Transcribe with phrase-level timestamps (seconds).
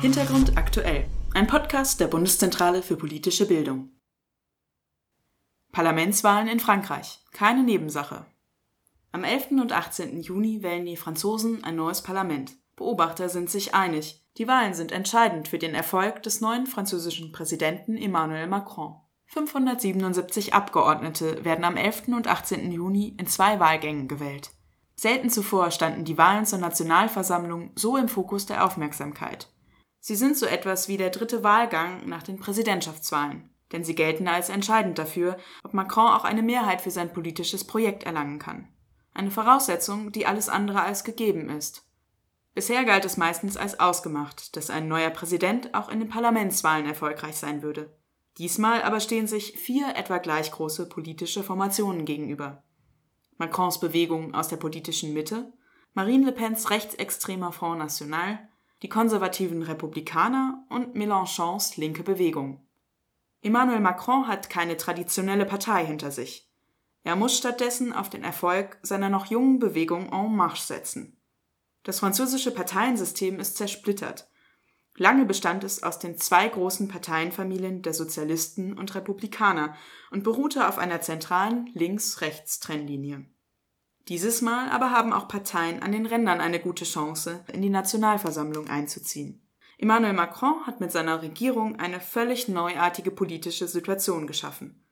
[0.00, 1.06] Hintergrund aktuell.
[1.32, 3.88] Ein Podcast der Bundeszentrale für politische Bildung.
[5.72, 7.24] Parlamentswahlen in Frankreich.
[7.32, 8.26] Keine Nebensache.
[9.12, 9.52] Am 11.
[9.52, 10.20] und 18.
[10.20, 12.52] Juni wählen die Franzosen ein neues Parlament.
[12.76, 14.22] Beobachter sind sich einig.
[14.36, 18.96] Die Wahlen sind entscheidend für den Erfolg des neuen französischen Präsidenten Emmanuel Macron.
[19.28, 22.08] 577 Abgeordnete werden am 11.
[22.08, 22.70] und 18.
[22.70, 24.50] Juni in zwei Wahlgängen gewählt.
[24.94, 29.48] Selten zuvor standen die Wahlen zur Nationalversammlung so im Fokus der Aufmerksamkeit.
[30.06, 34.50] Sie sind so etwas wie der dritte Wahlgang nach den Präsidentschaftswahlen, denn sie gelten als
[34.50, 38.68] entscheidend dafür, ob Macron auch eine Mehrheit für sein politisches Projekt erlangen kann.
[39.14, 41.90] Eine Voraussetzung, die alles andere als gegeben ist.
[42.54, 47.34] Bisher galt es meistens als ausgemacht, dass ein neuer Präsident auch in den Parlamentswahlen erfolgreich
[47.34, 47.92] sein würde.
[48.38, 52.62] Diesmal aber stehen sich vier etwa gleich große politische Formationen gegenüber.
[53.38, 55.52] Macrons Bewegung aus der politischen Mitte,
[55.94, 58.38] Marine Le Pens rechtsextremer Front National,
[58.82, 62.66] die konservativen Republikaner und Mélenchons linke Bewegung.
[63.42, 66.50] Emmanuel Macron hat keine traditionelle Partei hinter sich.
[67.04, 71.16] Er muss stattdessen auf den Erfolg seiner noch jungen Bewegung En Marche setzen.
[71.84, 74.28] Das französische Parteiensystem ist zersplittert.
[74.96, 79.76] Lange bestand es aus den zwei großen Parteienfamilien der Sozialisten und Republikaner
[80.10, 83.26] und beruhte auf einer zentralen Links-Rechts-Trennlinie.
[84.08, 88.68] Dieses Mal aber haben auch Parteien an den Rändern eine gute Chance, in die Nationalversammlung
[88.68, 89.42] einzuziehen.
[89.78, 94.86] Emmanuel Macron hat mit seiner Regierung eine völlig neuartige politische Situation geschaffen.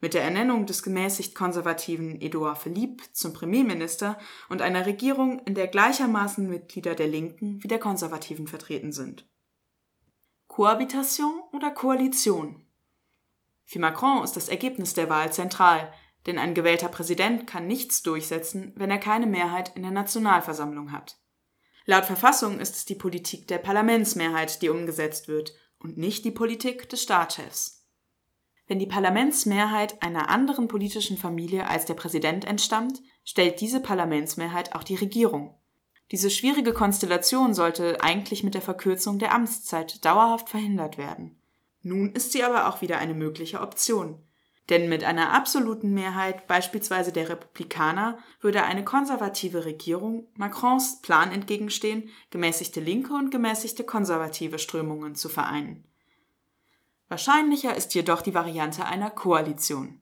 [0.00, 4.18] Mit der Ernennung des gemäßigt konservativen Edouard Philippe zum Premierminister
[4.48, 9.28] und einer Regierung, in der gleichermaßen Mitglieder der Linken wie der Konservativen vertreten sind.
[10.48, 12.66] Kohabitation oder Koalition?
[13.64, 15.92] Für Macron ist das Ergebnis der Wahl zentral,
[16.26, 21.16] denn ein gewählter Präsident kann nichts durchsetzen, wenn er keine Mehrheit in der Nationalversammlung hat.
[21.84, 26.88] Laut Verfassung ist es die Politik der Parlamentsmehrheit, die umgesetzt wird, und nicht die Politik
[26.88, 27.86] des Staatschefs.
[28.66, 34.82] Wenn die Parlamentsmehrheit einer anderen politischen Familie als der Präsident entstammt, stellt diese Parlamentsmehrheit auch
[34.82, 35.54] die Regierung.
[36.10, 41.40] Diese schwierige Konstellation sollte eigentlich mit der Verkürzung der Amtszeit dauerhaft verhindert werden.
[41.82, 44.20] Nun ist sie aber auch wieder eine mögliche Option.
[44.68, 52.10] Denn mit einer absoluten Mehrheit, beispielsweise der Republikaner, würde eine konservative Regierung Macrons Plan entgegenstehen,
[52.30, 55.84] gemäßigte linke und gemäßigte konservative Strömungen zu vereinen.
[57.08, 60.00] Wahrscheinlicher ist jedoch die Variante einer Koalition.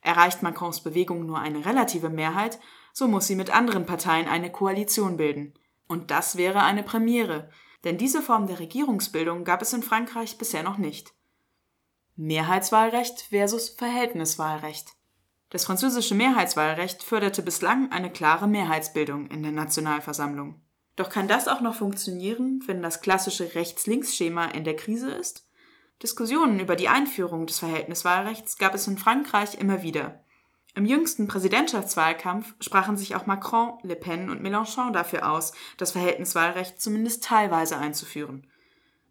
[0.00, 2.58] Erreicht Macrons Bewegung nur eine relative Mehrheit,
[2.94, 5.52] so muss sie mit anderen Parteien eine Koalition bilden.
[5.88, 7.50] Und das wäre eine Premiere,
[7.84, 11.12] denn diese Form der Regierungsbildung gab es in Frankreich bisher noch nicht.
[12.18, 14.94] Mehrheitswahlrecht versus Verhältniswahlrecht.
[15.50, 20.58] Das französische Mehrheitswahlrecht förderte bislang eine klare Mehrheitsbildung in der Nationalversammlung.
[20.96, 25.46] Doch kann das auch noch funktionieren, wenn das klassische Rechts-Links-Schema in der Krise ist?
[26.02, 30.24] Diskussionen über die Einführung des Verhältniswahlrechts gab es in Frankreich immer wieder.
[30.74, 36.80] Im jüngsten Präsidentschaftswahlkampf sprachen sich auch Macron, Le Pen und Mélenchon dafür aus, das Verhältniswahlrecht
[36.80, 38.46] zumindest teilweise einzuführen.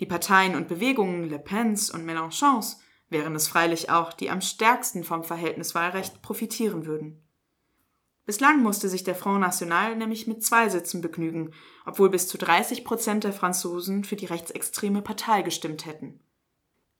[0.00, 2.78] Die Parteien und Bewegungen Le Pens und Mélenchons
[3.10, 7.22] wären es freilich auch, die am stärksten vom Verhältniswahlrecht profitieren würden.
[8.26, 11.54] Bislang musste sich der Front National nämlich mit zwei Sitzen begnügen,
[11.86, 16.20] obwohl bis zu 30 Prozent der Franzosen für die rechtsextreme Partei gestimmt hätten.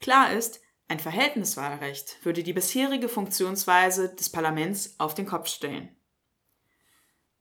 [0.00, 5.88] Klar ist, ein Verhältniswahlrecht würde die bisherige Funktionsweise des Parlaments auf den Kopf stellen.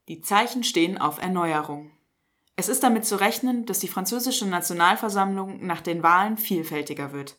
[0.08, 1.92] Die Zeichen stehen auf Erneuerung.
[2.56, 7.38] Es ist damit zu rechnen, dass die französische Nationalversammlung nach den Wahlen vielfältiger wird.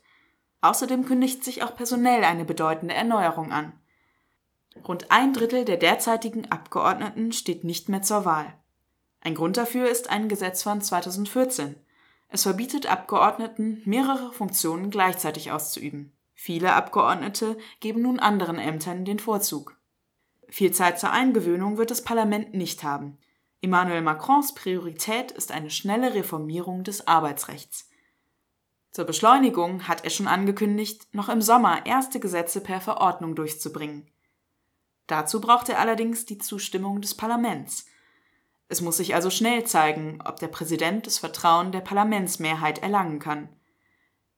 [0.64, 3.74] Außerdem kündigt sich auch personell eine bedeutende Erneuerung an.
[4.88, 8.46] Rund ein Drittel der derzeitigen Abgeordneten steht nicht mehr zur Wahl.
[9.20, 11.74] Ein Grund dafür ist ein Gesetz von 2014.
[12.28, 16.14] Es verbietet Abgeordneten, mehrere Funktionen gleichzeitig auszuüben.
[16.32, 19.76] Viele Abgeordnete geben nun anderen Ämtern den Vorzug.
[20.48, 23.18] Viel Zeit zur Eingewöhnung wird das Parlament nicht haben.
[23.60, 27.90] Emmanuel Macrons Priorität ist eine schnelle Reformierung des Arbeitsrechts.
[28.94, 34.08] Zur Beschleunigung hat er schon angekündigt, noch im Sommer erste Gesetze per Verordnung durchzubringen.
[35.08, 37.86] Dazu braucht er allerdings die Zustimmung des Parlaments.
[38.68, 43.48] Es muss sich also schnell zeigen, ob der Präsident das Vertrauen der Parlamentsmehrheit erlangen kann.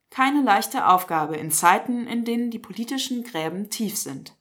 [0.09, 4.36] Keine leichte Aufgabe in Zeiten, in denen die politischen Gräben tief sind.